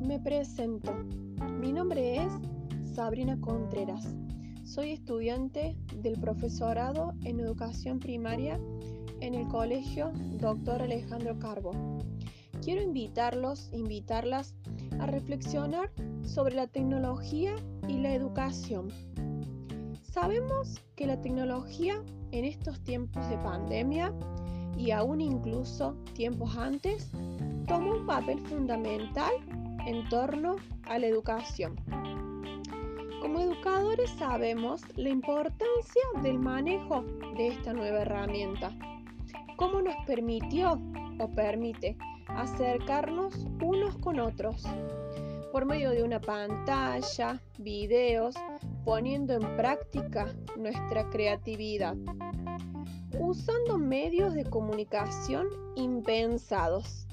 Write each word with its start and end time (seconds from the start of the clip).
Me 0.00 0.18
presento. 0.18 0.90
Mi 1.60 1.70
nombre 1.70 2.16
es 2.16 2.32
Sabrina 2.94 3.38
Contreras. 3.38 4.16
Soy 4.64 4.92
estudiante 4.92 5.76
del 5.96 6.18
profesorado 6.18 7.12
en 7.24 7.38
educación 7.38 7.98
primaria 7.98 8.58
en 9.20 9.34
el 9.34 9.46
colegio 9.48 10.12
Dr. 10.40 10.80
Alejandro 10.80 11.38
Carbo. 11.38 11.72
Quiero 12.62 12.80
invitarlos, 12.80 13.68
invitarlas 13.74 14.54
a 14.98 15.04
reflexionar 15.04 15.90
sobre 16.22 16.54
la 16.54 16.66
tecnología 16.66 17.54
y 17.86 17.98
la 17.98 18.14
educación. 18.14 18.88
Sabemos 20.10 20.80
que 20.96 21.06
la 21.06 21.20
tecnología 21.20 22.02
en 22.30 22.46
estos 22.46 22.80
tiempos 22.80 23.28
de 23.28 23.36
pandemia 23.36 24.10
y 24.78 24.92
aún 24.92 25.20
incluso 25.20 25.96
tiempos 26.14 26.56
antes 26.56 27.10
toma 27.66 27.96
un 27.96 28.06
papel 28.06 28.38
fundamental 28.46 29.32
en 29.86 30.08
torno 30.08 30.56
a 30.84 30.98
la 30.98 31.06
educación. 31.06 31.76
Como 33.20 33.40
educadores 33.40 34.10
sabemos 34.10 34.82
la 34.96 35.08
importancia 35.08 36.02
del 36.22 36.38
manejo 36.38 37.04
de 37.36 37.48
esta 37.48 37.72
nueva 37.72 38.02
herramienta, 38.02 38.70
cómo 39.56 39.82
nos 39.82 39.96
permitió 40.06 40.80
o 41.18 41.28
permite 41.28 41.96
acercarnos 42.28 43.34
unos 43.60 43.96
con 43.98 44.20
otros 44.20 44.64
por 45.52 45.64
medio 45.64 45.90
de 45.90 46.02
una 46.02 46.20
pantalla, 46.20 47.40
videos, 47.58 48.36
poniendo 48.84 49.34
en 49.34 49.56
práctica 49.56 50.26
nuestra 50.56 51.08
creatividad, 51.10 51.96
usando 53.18 53.78
medios 53.78 54.34
de 54.34 54.44
comunicación 54.44 55.48
impensados. 55.76 57.06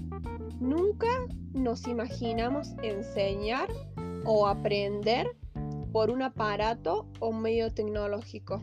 Nunca 0.60 1.08
nos 1.54 1.88
imaginamos 1.88 2.74
enseñar 2.84 3.70
o 4.26 4.48
aprender 4.48 5.36
por 5.92 6.10
un 6.10 6.22
aparato 6.22 7.08
o 7.20 7.32
medio 7.32 7.74
tecnológico. 7.74 8.62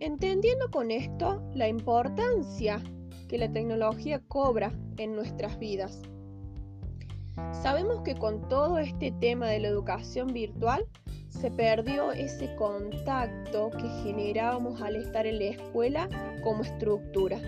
Entendiendo 0.00 0.70
con 0.70 0.90
esto 0.90 1.42
la 1.54 1.68
importancia 1.68 2.82
que 3.28 3.38
la 3.38 3.50
tecnología 3.50 4.20
cobra 4.28 4.72
en 4.98 5.14
nuestras 5.14 5.58
vidas. 5.58 6.02
Sabemos 7.62 8.02
que 8.02 8.14
con 8.14 8.48
todo 8.48 8.78
este 8.78 9.12
tema 9.12 9.46
de 9.46 9.60
la 9.60 9.68
educación 9.68 10.32
virtual 10.32 10.86
se 11.40 11.50
perdió 11.50 12.12
ese 12.12 12.54
contacto 12.56 13.70
que 13.70 13.88
generábamos 14.02 14.80
al 14.80 14.96
estar 14.96 15.26
en 15.26 15.38
la 15.38 15.44
escuela 15.46 16.08
como 16.42 16.62
estructura, 16.62 17.38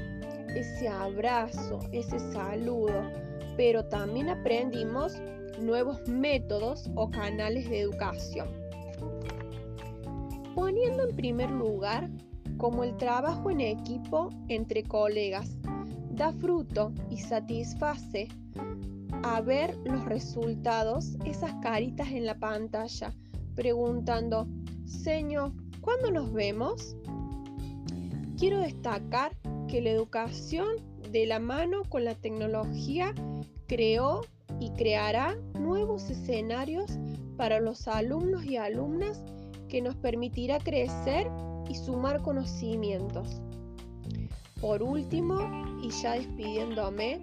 ese 0.55 0.89
abrazo, 0.89 1.81
ese 1.93 2.19
saludo, 2.33 3.03
pero 3.57 3.85
también 3.85 4.29
aprendimos 4.29 5.21
nuevos 5.61 6.07
métodos 6.09 6.91
o 6.95 7.11
canales 7.11 7.69
de 7.69 7.81
educación. 7.81 8.49
Poniendo 10.55 11.09
en 11.09 11.17
primer 11.17 11.51
lugar 11.51 12.09
como 12.57 12.85
el 12.85 12.97
trabajo 12.97 13.51
en 13.51 13.61
equipo 13.61 14.31
entre 14.49 14.83
colegas 14.83 15.59
da 16.11 16.33
fruto 16.33 16.93
y 17.11 17.19
satisface 17.19 18.29
a 19.23 19.41
ver 19.43 19.77
los 19.85 20.05
resultados, 20.07 21.17
esas 21.25 21.53
caritas 21.63 22.09
en 22.09 22.25
la 22.25 22.39
pantalla, 22.39 23.13
preguntando, 23.57 24.47
Señor, 24.85 25.53
¿cuándo 25.81 26.11
nos 26.13 26.33
vemos? 26.33 26.95
Quiero 28.39 28.61
destacar 28.61 29.33
que 29.67 29.81
la 29.81 29.91
educación 29.91 30.77
de 31.11 31.27
la 31.27 31.41
mano 31.41 31.83
con 31.89 32.05
la 32.05 32.15
tecnología 32.15 33.15
creó 33.67 34.21
y 34.61 34.71
creará 34.71 35.37
nuevos 35.59 36.09
escenarios 36.11 36.99
para 37.37 37.61
los 37.61 37.89
alumnos 37.89 38.45
y 38.45 38.57
alumnas 38.57 39.25
que 39.69 39.83
nos 39.83 39.97
permitirá 39.97 40.59
crecer 40.59 41.29
y 41.69 41.75
sumar 41.75 42.23
conocimientos. 42.23 43.41
Por 44.61 44.83
último, 44.83 45.39
y 45.83 45.91
ya 45.91 46.13
despidiéndome, 46.13 47.21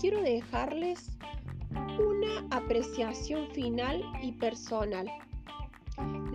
quiero 0.00 0.20
dejarles 0.20 1.10
una 1.98 2.46
apreciación 2.50 3.48
final 3.52 4.02
y 4.22 4.32
personal. 4.32 5.08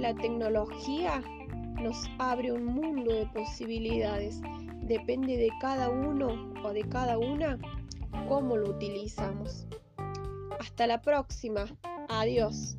La 0.03 0.14
tecnología 0.14 1.24
nos 1.81 1.96
abre 2.19 2.52
un 2.52 2.66
mundo 2.66 3.14
de 3.14 3.25
posibilidades. 3.28 4.41
Depende 4.81 5.38
de 5.38 5.50
cada 5.62 5.90
uno 5.90 6.52
o 6.62 6.74
de 6.74 6.84
cada 6.90 7.18
una 7.18 7.58
cómo 8.28 8.58
lo 8.58 8.72
utilizamos. 8.72 9.66
Hasta 10.59 10.88
la 10.88 11.02
próxima. 11.02 11.68
Adiós. 12.09 12.75